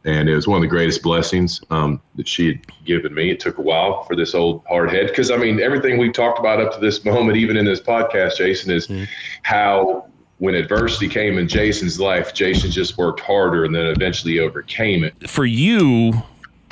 [0.05, 3.31] and it was one of the greatest blessings um, that she had given me.
[3.31, 6.39] It took a while for this old hard head because I mean everything we've talked
[6.39, 9.05] about up to this moment, even in this podcast, Jason, is mm-hmm.
[9.43, 10.07] how
[10.39, 15.31] when adversity came in Jason's life, Jason just worked harder and then eventually overcame it.
[15.31, 16.15] For you,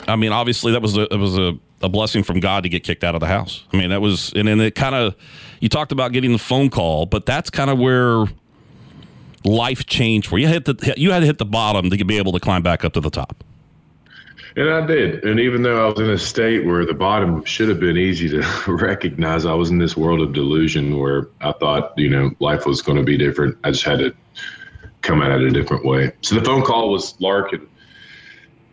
[0.08, 2.82] I mean, obviously that was a it was a, a blessing from God to get
[2.82, 3.64] kicked out of the house.
[3.72, 5.14] I mean, that was and then it kind of
[5.60, 8.24] you talked about getting the phone call, but that's kind of where
[9.44, 10.46] life change for you?
[10.46, 12.84] You, hit the, you had to hit the bottom to be able to climb back
[12.84, 13.44] up to the top.
[14.56, 15.24] And I did.
[15.24, 18.28] And even though I was in a state where the bottom should have been easy
[18.30, 22.66] to recognize, I was in this world of delusion where I thought, you know, life
[22.66, 23.56] was going to be different.
[23.62, 24.14] I just had to
[25.02, 26.12] come at it a different way.
[26.22, 27.66] So the phone call was Larkin,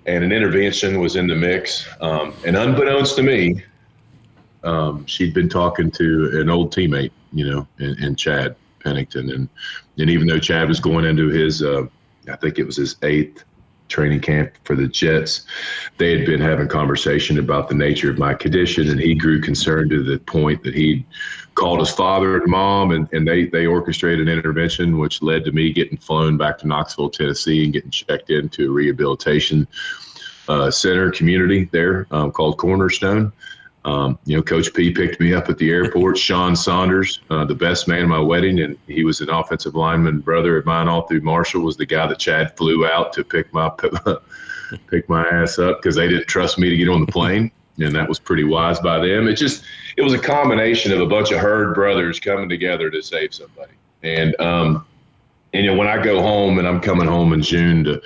[0.05, 1.87] and an intervention was in the mix.
[2.01, 3.63] Um, and unbeknownst to me,
[4.63, 9.29] um, she'd been talking to an old teammate, you know, and, and Chad Pennington.
[9.29, 9.49] And
[9.97, 11.85] and even though Chad was going into his, uh,
[12.31, 13.43] I think it was his eighth
[13.87, 15.45] training camp for the Jets,
[15.97, 19.89] they had been having conversation about the nature of my condition, and he grew concerned
[19.91, 21.05] to the point that he
[21.55, 25.51] called his father and mom, and, and they they orchestrated an intervention, which led to
[25.51, 29.67] me getting flown back to Knoxville, Tennessee, and getting checked into a rehabilitation
[30.47, 33.31] uh, center community there um, called Cornerstone.
[33.87, 36.17] Um, you know, Coach P picked me up at the airport.
[36.27, 40.19] Sean Saunders, uh, the best man at my wedding, and he was an offensive lineman
[40.19, 41.61] brother of mine all through Marshall.
[41.61, 43.71] Was the guy that Chad flew out to pick my
[44.89, 47.95] pick my ass up because they didn't trust me to get on the plane, and
[47.95, 49.29] that was pretty wise by them.
[49.29, 49.63] It just
[49.95, 53.71] it was a combination of a bunch of herd brothers coming together to save somebody.
[54.03, 54.85] And um,
[55.53, 58.01] and you know, when I go home, and I'm coming home in June to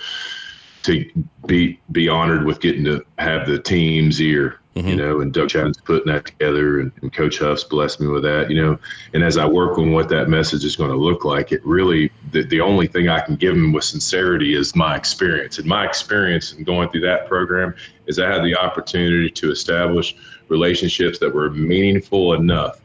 [0.83, 1.09] to
[1.47, 4.87] be be honored with getting to have the team's ear Mm-hmm.
[4.87, 8.23] you know, and Doug Chadden's putting that together, and, and, Coach Huff's blessed me with
[8.23, 8.79] that, you know.
[9.13, 12.09] And as I work on what that message is going to look like, it really
[12.31, 15.57] the, the only thing I can give them with sincerity is my experience.
[15.57, 20.15] And my experience in going through that program is I had the opportunity to establish
[20.47, 22.79] relationships that were meaningful enough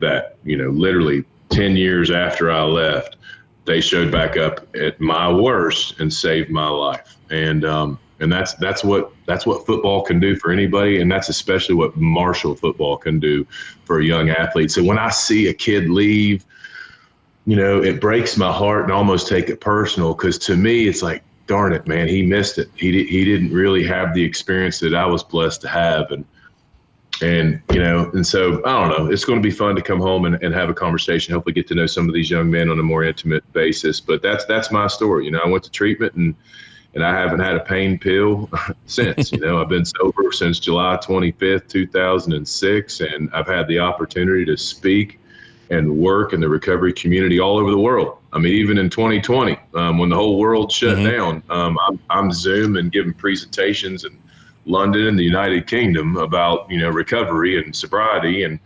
[0.00, 3.16] that you know, literally ten years after I left,
[3.64, 7.16] they showed back up at my worst and saved my life.
[7.30, 11.28] And um, and that's that's what that's what football can do for anybody, and that's
[11.28, 13.44] especially what Marshall football can do
[13.84, 14.70] for a young athlete.
[14.70, 16.46] So when I see a kid leave,
[17.46, 21.02] you know, it breaks my heart and almost take it personal because to me it's
[21.02, 22.70] like, darn it, man, he missed it.
[22.76, 26.24] He he didn't really have the experience that I was blessed to have, and
[27.20, 29.12] and you know, and so I don't know.
[29.12, 31.34] It's going to be fun to come home and, and have a conversation.
[31.34, 34.00] Hopefully, get to know some of these young men on a more intimate basis.
[34.00, 35.24] But that's that's my story.
[35.24, 36.36] You know, I went to treatment and
[36.94, 38.50] and I haven't had a pain pill
[38.86, 39.32] since.
[39.32, 44.56] you know, I've been sober since July 25th, 2006, and I've had the opportunity to
[44.56, 45.18] speak
[45.70, 48.18] and work in the recovery community all over the world.
[48.32, 51.16] I mean, even in 2020, um, when the whole world shut mm-hmm.
[51.16, 54.18] down, um, I'm, I'm Zoom and giving presentations in
[54.66, 58.60] London and the United Kingdom about you know recovery and sobriety and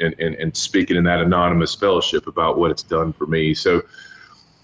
[0.00, 3.54] and, and, and speaking in that anonymous fellowship about what it's done for me.
[3.54, 3.82] So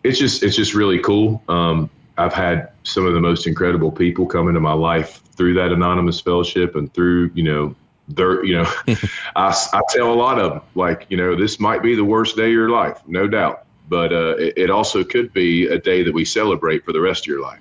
[0.02, 1.42] it's just it's just really cool.
[1.48, 5.70] Um, I've had some of the most incredible people come into my life through that
[5.70, 7.74] anonymous fellowship and through, you know,
[8.08, 8.66] their, you know,
[9.36, 12.36] I, I tell a lot of them, like, you know, this might be the worst
[12.36, 13.64] day of your life, no doubt.
[13.88, 17.22] But uh, it, it, also could be a day that we celebrate for the rest
[17.22, 17.60] of your life.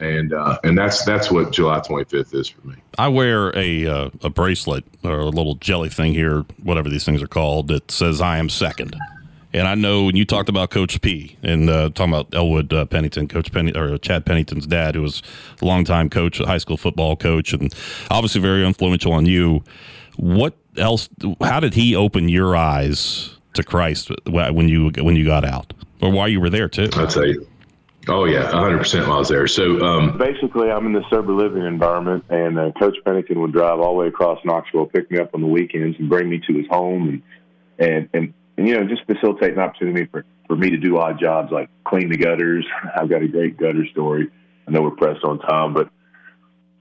[0.00, 2.74] And uh, and that's that's what July 25th is for me.
[2.98, 7.22] I wear a uh, a bracelet or a little jelly thing here, whatever these things
[7.22, 8.96] are called, that says I am second
[9.54, 12.86] And I know when you talked about Coach P and uh, talking about Elwood uh,
[12.86, 15.22] Pennington, Coach Penny or Chad Pennington's dad, who was
[15.60, 17.74] a longtime coach, high school football coach, and
[18.10, 19.62] obviously very influential on you.
[20.16, 21.08] What else?
[21.42, 26.10] How did he open your eyes to Christ when you when you got out, or
[26.10, 26.88] while you were there too?
[26.94, 27.36] I'd say
[28.08, 29.46] Oh yeah, 100 percent while I was there.
[29.46, 33.78] So um, basically, I'm in the sober living environment, and uh, Coach Pennington would drive
[33.78, 36.54] all the way across Knoxville, pick me up on the weekends, and bring me to
[36.54, 37.22] his home, and
[37.78, 41.18] and and, and you know just facilitate an opportunity for for me to do odd
[41.20, 42.66] jobs like clean the gutters.
[42.96, 44.30] I've got a great gutter story.
[44.66, 45.90] I know we're pressed on time, but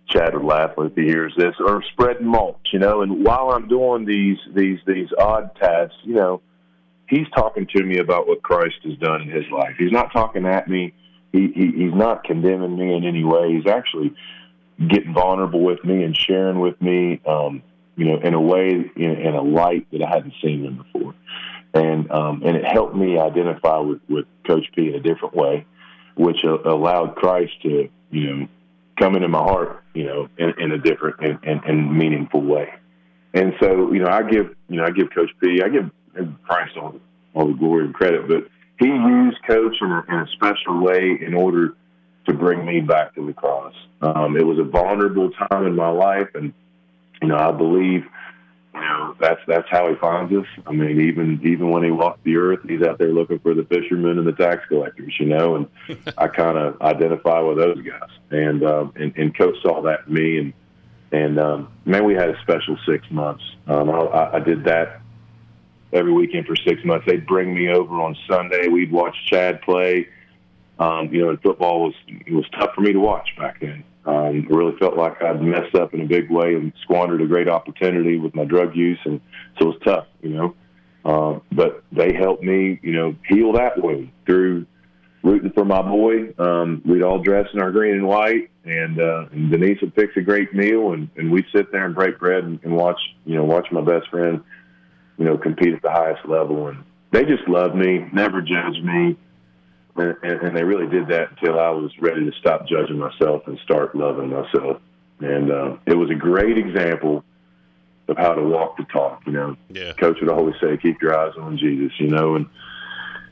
[0.08, 3.02] Chad would laugh if he hears this, or spreading mulch, you know.
[3.02, 6.42] And while I'm doing these these these odd tasks, you know,
[7.08, 9.76] he's talking to me about what Christ has done in his life.
[9.78, 10.94] He's not talking at me
[11.32, 13.54] he, he he's not condemning me in any way.
[13.54, 14.14] He's actually
[14.88, 17.62] getting vulnerable with me and sharing with me, um,
[17.96, 21.14] you know, in a way, in, in a light that I hadn't seen him before,
[21.74, 25.66] and um, and it helped me identify with with Coach P in a different way,
[26.16, 28.48] which allowed Christ to, you know,
[29.00, 32.70] come into my heart, you know, in, in a different and, meaningful way.
[33.34, 35.90] And so, you know, I give, you know, I give Coach P, I give
[36.44, 36.96] Christ all,
[37.34, 41.18] all the glory and credit, but he used Coach in a, in a special way
[41.26, 41.76] in order
[42.26, 43.74] to bring me back to the cross.
[44.02, 46.54] Um, it was a vulnerable time in my life, and
[47.22, 48.04] you know, I believe,
[49.22, 50.46] that's that's how he finds us.
[50.66, 53.64] I mean, even even when he walked the earth, he's out there looking for the
[53.64, 55.56] fishermen and the tax collectors, you know.
[55.56, 55.68] And
[56.18, 60.14] I kind of identify with those guys, and um, and and Coach saw that in
[60.14, 60.54] me, and
[61.12, 63.44] and um, man, we had a special six months.
[63.68, 65.02] Um, I, I did that
[65.94, 67.06] every weekend for six months.
[67.06, 68.68] They'd bring me over on Sunday.
[68.68, 70.08] We'd watch Chad play.
[70.80, 73.84] Um, you know, and football was it was tough for me to watch back then.
[74.06, 77.28] Um, I really felt like I'd messed up in a big way and squandered a
[77.28, 79.22] great opportunity with my drug use, and
[79.60, 80.08] so it was tough.
[80.22, 80.56] You know,
[81.06, 84.66] uh, but they helped me, you know, heal that wound through
[85.24, 86.34] rooting for my boy.
[86.40, 90.14] Um, we'd all dress in our green and white, and, uh, and Denise would fix
[90.18, 93.36] a great meal, and, and we'd sit there and break bread and, and watch, you
[93.36, 94.44] know, watch my best friend
[95.22, 96.68] you know, compete at the highest level.
[96.68, 99.16] And they just loved me, never judged me.
[99.96, 103.44] And, and, and they really did that until I was ready to stop judging myself
[103.48, 104.82] and start loving myself.
[105.20, 107.24] And uh, it was a great example
[108.08, 109.22] of how to walk the talk.
[109.26, 109.94] You know, yeah.
[109.94, 112.48] Coach would always say, "Keep your eyes on Jesus." You know, and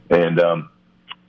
[0.10, 0.70] and um,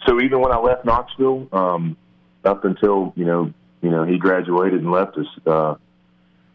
[0.06, 1.96] so even when I left Knoxville, um,
[2.44, 5.26] up until you know, you know, he graduated and left us.
[5.46, 5.74] Uh,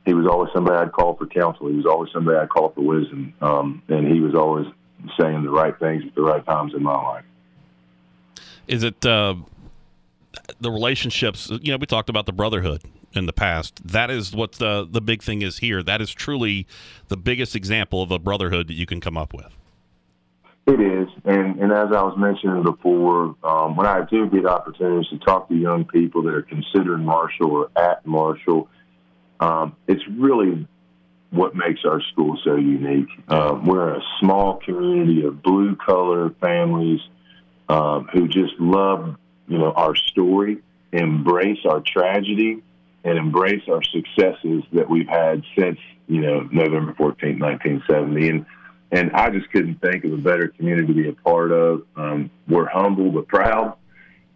[0.06, 1.68] he was always somebody I'd call for counsel.
[1.68, 4.68] He was always somebody I'd call for wisdom, um, and he was always
[5.20, 7.26] saying the right things at the right times in my life.
[8.67, 9.36] Is it uh,
[10.60, 11.49] the relationships?
[11.49, 13.86] You know, we talked about the brotherhood in the past.
[13.88, 15.84] That is what the the big thing is here.
[15.84, 16.67] That is truly
[17.08, 19.56] the biggest example of a brotherhood that you can come up with.
[20.67, 25.10] It is, and and as I was mentioning before, um, when I do get opportunities
[25.10, 28.67] to talk to young people that are considering Marshall or at Marshall
[29.39, 30.67] um, it's really
[31.32, 33.10] what makes our school so unique.
[33.28, 37.01] Um, we're a small community of blue collar families
[37.69, 39.15] um, who just love,
[39.47, 40.58] you know, our story,
[40.91, 42.62] embrace our tragedy,
[43.04, 48.30] and embrace our successes that we've had since, you know, November 14, 1970.
[48.30, 48.45] And
[48.91, 51.84] and I just couldn't think of a better community to be a part of.
[51.95, 53.75] Um, we're humble but proud.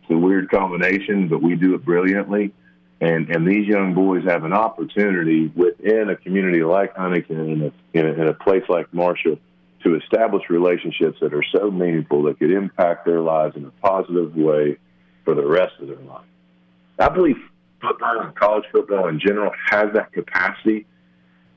[0.02, 2.54] It's a weird combination, but we do it brilliantly.
[3.00, 7.98] And, and these young boys have an opportunity within a community like Huntington, in a,
[7.98, 9.40] in a, in a place like Marshall,
[9.84, 14.36] to establish relationships that are so meaningful that could impact their lives in a positive
[14.36, 14.78] way
[15.26, 16.26] for the rest of their life.
[17.00, 17.38] I believe
[17.82, 20.86] football and college football in general has that capacity,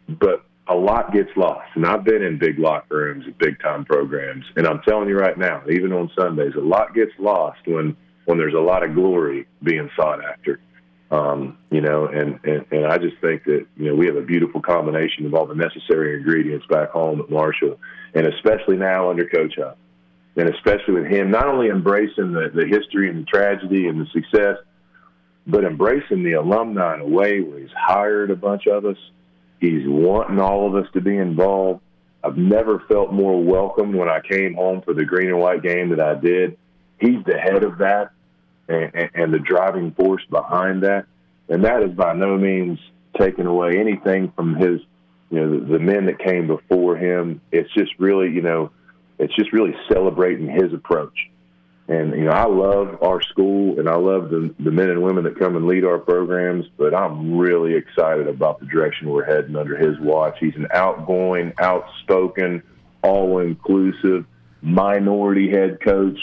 [0.09, 1.69] but a lot gets lost.
[1.75, 5.19] And I've been in big locker rooms at big time programs, and I'm telling you
[5.19, 8.95] right now, even on Sundays, a lot gets lost when when there's a lot of
[8.95, 10.61] glory being sought after.
[11.11, 14.23] Um, you know, and, and, and I just think that, you know, we have a
[14.23, 17.79] beautiful combination of all the necessary ingredients back home at Marshall,
[18.15, 19.77] and especially now under Coach Huff.
[20.37, 24.07] And especially with him not only embracing the, the history and the tragedy and the
[24.13, 24.57] success,
[25.47, 28.97] but embracing the alumni in a way where he's hired a bunch of us.
[29.61, 31.81] He's wanting all of us to be involved.
[32.25, 35.91] I've never felt more welcome when I came home for the green and white game
[35.91, 36.57] that I did.
[37.01, 38.13] He's the head of that
[38.69, 41.07] and, and the driving force behind that.
[41.49, 42.79] And that is by no means
[43.19, 44.81] taking away anything from his,
[45.33, 47.41] you know, the, the men that came before him.
[47.51, 48.71] It's just really, you know,
[49.19, 51.31] it's just really celebrating his approach.
[51.89, 55.25] And you know, I love our school, and I love the the men and women
[55.25, 56.67] that come and lead our programs.
[56.77, 60.37] But I'm really excited about the direction we're heading under his watch.
[60.39, 62.63] He's an outgoing, outspoken,
[63.03, 64.27] all inclusive,
[64.61, 66.19] minority head coach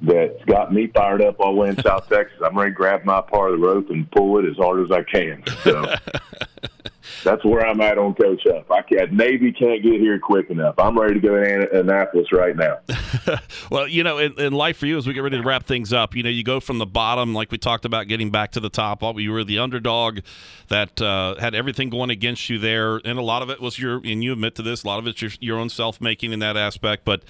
[0.00, 2.38] that's got me fired up all the way in South Texas.
[2.42, 4.90] I'm ready to grab my part of the rope and pull it as hard as
[4.90, 5.42] I can.
[5.64, 5.94] So
[7.24, 8.70] that's where I'm at on Coach Huff.
[8.70, 10.74] I can't, Navy can't get here quick enough.
[10.78, 12.78] I'm ready to go to Annapolis right now.
[13.70, 15.92] well, you know, in, in, life for you, as we get ready to wrap things
[15.92, 18.60] up, you know, you go from the bottom, like we talked about, getting back to
[18.60, 19.02] the top.
[19.16, 20.20] You were the underdog
[20.68, 23.96] that uh, had everything going against you there, and a lot of it was your,
[24.04, 26.40] and you admit to this, a lot of it's your, your own self making in
[26.40, 27.04] that aspect.
[27.04, 27.22] But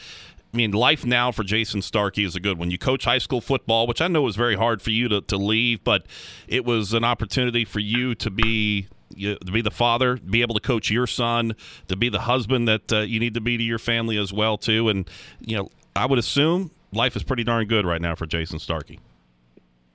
[0.52, 2.70] I mean, life now for Jason Starkey is a good one.
[2.70, 5.36] You coach high school football, which I know was very hard for you to, to
[5.36, 6.06] leave, but
[6.46, 8.88] it was an opportunity for you to be
[9.18, 11.54] you, to be the father, be able to coach your son,
[11.88, 14.58] to be the husband that uh, you need to be to your family as well
[14.58, 14.88] too.
[14.88, 15.08] And
[15.40, 19.00] you know, I would assume life is pretty darn good right now for Jason Starkey.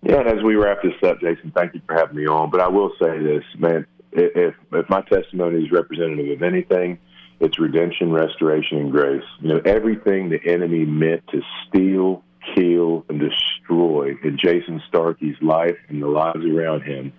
[0.02, 2.50] Yeah, and as we wrap this up, Jason, thank you for having me on.
[2.50, 7.00] But I will say this, man, if if my testimony is representative of anything,
[7.40, 9.24] it's redemption, restoration, and grace.
[9.40, 15.78] You know, everything the enemy meant to steal, kill, and destroy in Jason Starkey's life
[15.88, 17.14] and the lives around him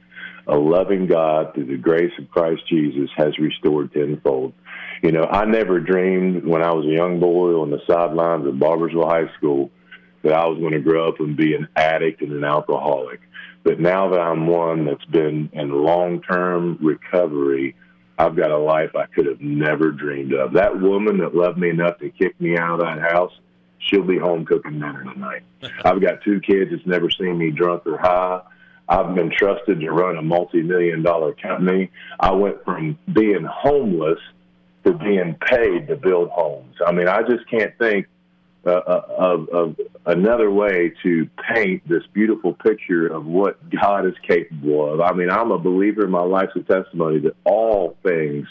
[0.47, 4.53] a loving God through the grace of Christ Jesus has restored tenfold.
[5.03, 8.55] You know, I never dreamed when I was a young boy on the sidelines of
[8.55, 9.71] Barboursville High School
[10.23, 13.21] that I was going to grow up and be an addict and an alcoholic.
[13.63, 17.77] But now that I'm one that's been in long term recovery,
[18.19, 20.53] I've got a life I could have never dreamed of.
[20.53, 23.33] That woman that loved me enough to kick me out of that house,
[23.79, 25.43] she'll be home cooking dinner tonight.
[25.85, 28.43] I've got two kids that's never seen me drunk or high.
[28.89, 31.91] I've been trusted to run a multi-million dollar company.
[32.21, 34.19] I went from being homeless
[34.85, 36.77] to being paid to build homes.
[36.87, 38.07] I mean, I just can't think
[38.67, 39.77] uh, uh, of, of
[40.07, 45.01] another way to paint this beautiful picture of what God is capable of.
[45.01, 48.47] I mean, I'm a believer in my life's a testimony that all things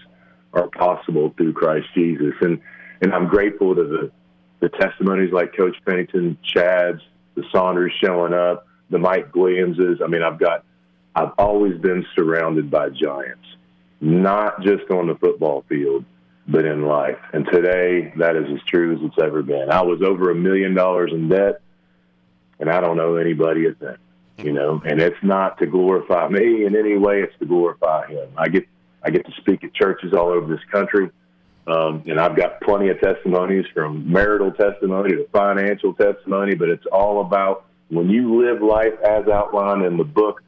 [0.53, 2.61] are possible through Christ Jesus, and
[3.01, 4.11] and I'm grateful to the
[4.59, 7.01] the testimonies like Coach Pennington, Chad's,
[7.35, 9.99] the Saunders showing up the Mike Williamses.
[10.03, 10.63] I mean, I've got,
[11.15, 13.45] I've always been surrounded by giants,
[13.99, 16.05] not just on the football field,
[16.47, 17.17] but in life.
[17.33, 19.69] And today, that is as true as it's ever been.
[19.69, 21.61] I was over a million dollars in debt,
[22.59, 23.97] and I don't know anybody at that.
[24.37, 28.29] You know, and it's not to glorify me in any way; it's to glorify Him.
[28.35, 28.67] I get,
[29.03, 31.11] I get to speak at churches all over this country.
[31.65, 36.85] Um, and I've got plenty of testimonies from marital testimony to financial testimony, but it's
[36.91, 40.41] all about when you live life as outlined in the book,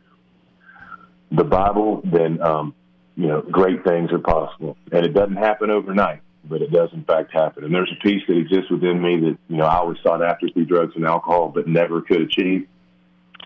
[1.32, 2.74] the Bible, then um,
[3.16, 7.04] you know great things are possible, and it doesn't happen overnight, but it does in
[7.04, 7.64] fact happen.
[7.64, 10.50] And there's a peace that exists within me that you know I always sought after
[10.50, 12.68] through drugs and alcohol, but never could achieve.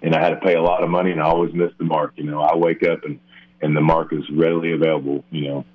[0.01, 2.13] And I had to pay a lot of money, and I always missed the mark.
[2.15, 3.19] You know, I wake up and
[3.61, 5.23] and the mark is readily available.
[5.31, 5.65] You know,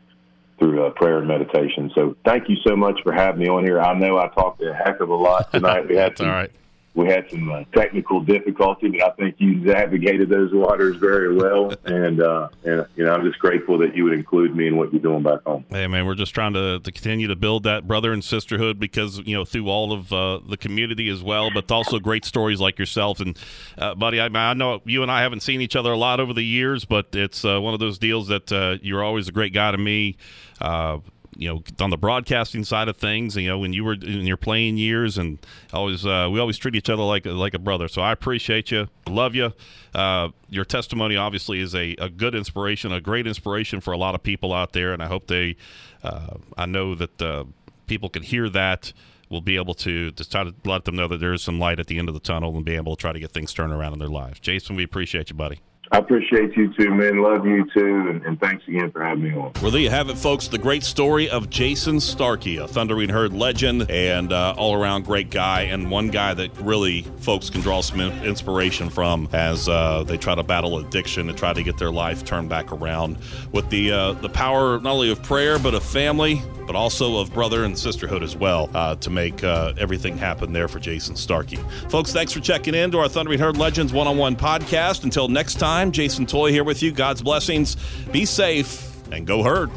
[0.59, 1.91] through uh, prayer and meditation.
[1.95, 3.81] So thank you so much for having me on here.
[3.81, 5.89] I know I talked a heck of a lot tonight.
[5.89, 6.51] We had some, all right
[6.95, 11.73] we had some uh, technical difficulty, but I think you navigated those waters very well.
[11.85, 14.93] and uh, and you know, I'm just grateful that you would include me in what
[14.93, 15.65] you're doing back home.
[15.71, 19.19] Hey, man, we're just trying to, to continue to build that brother and sisterhood because
[19.19, 22.79] you know through all of uh, the community as well, but also great stories like
[22.79, 23.21] yourself.
[23.21, 23.37] And
[23.77, 26.33] uh, buddy, I, I, know you and I haven't seen each other a lot over
[26.33, 29.53] the years, but it's uh, one of those deals that uh, you're always a great
[29.53, 30.17] guy to me
[31.37, 34.37] you know on the broadcasting side of things you know when you were in your
[34.37, 35.39] playing years and
[35.73, 37.89] always uh, we always treat each other like like a brother.
[37.89, 38.89] So i appreciate you.
[39.09, 39.53] Love you.
[39.95, 44.15] Uh, your testimony obviously is a, a good inspiration a great inspiration for a lot
[44.15, 44.93] of people out there.
[44.93, 45.57] And i hope they
[46.03, 47.45] uh, i know that uh,
[47.87, 48.93] people can hear that.
[49.31, 51.81] Will be able to, to try to let them know that there is some light
[51.81, 53.73] at the end of the tunnel and be able to try to get things turned
[53.73, 54.39] around in their lives.
[54.39, 55.61] Jason we appreciate you buddy
[55.95, 57.19] I appreciate you too, man.
[57.19, 59.53] Love you too, and, and, thanks again for having me on.
[59.63, 60.49] Well, there you have it, folks.
[60.49, 65.31] The great story of Jason Starkey, a Thundering Herd legend and uh, all around great
[65.31, 70.17] guy, and one guy that really folks can draw some inspiration from as uh, they
[70.17, 73.17] try to battle addiction and try to get their life turned back around
[73.53, 77.33] with the uh, the power not only of prayer but of family, but also of
[77.33, 81.59] brother and sisterhood as well uh, to make uh, everything happen there for Jason Starkey.
[81.89, 85.05] Folks, thanks for checking in to our Thundering Herd Legends one on one podcast.
[85.05, 85.55] Until next
[85.85, 86.93] time, Jason Toy here with you.
[86.93, 87.77] God's blessings.
[88.11, 89.71] Be safe and go herd.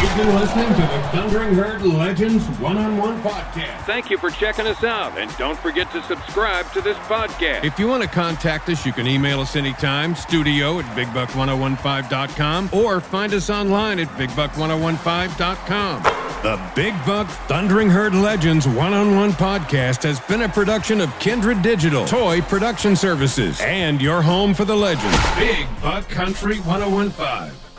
[0.00, 3.84] You've been listening to the Thundering Herd Legends One on One podcast.
[3.86, 7.64] Thank you for checking us out, and don't forget to subscribe to this podcast.
[7.64, 13.00] If you want to contact us, you can email us anytime studio at bigbuck1015.com or
[13.00, 16.29] find us online at bigbuck1015.com.
[16.42, 21.10] The Big Buck Thundering Herd Legends One on One podcast has been a production of
[21.18, 27.69] Kindred Digital, Toy Production Services, and your home for the legends, Big Buck Country 1015.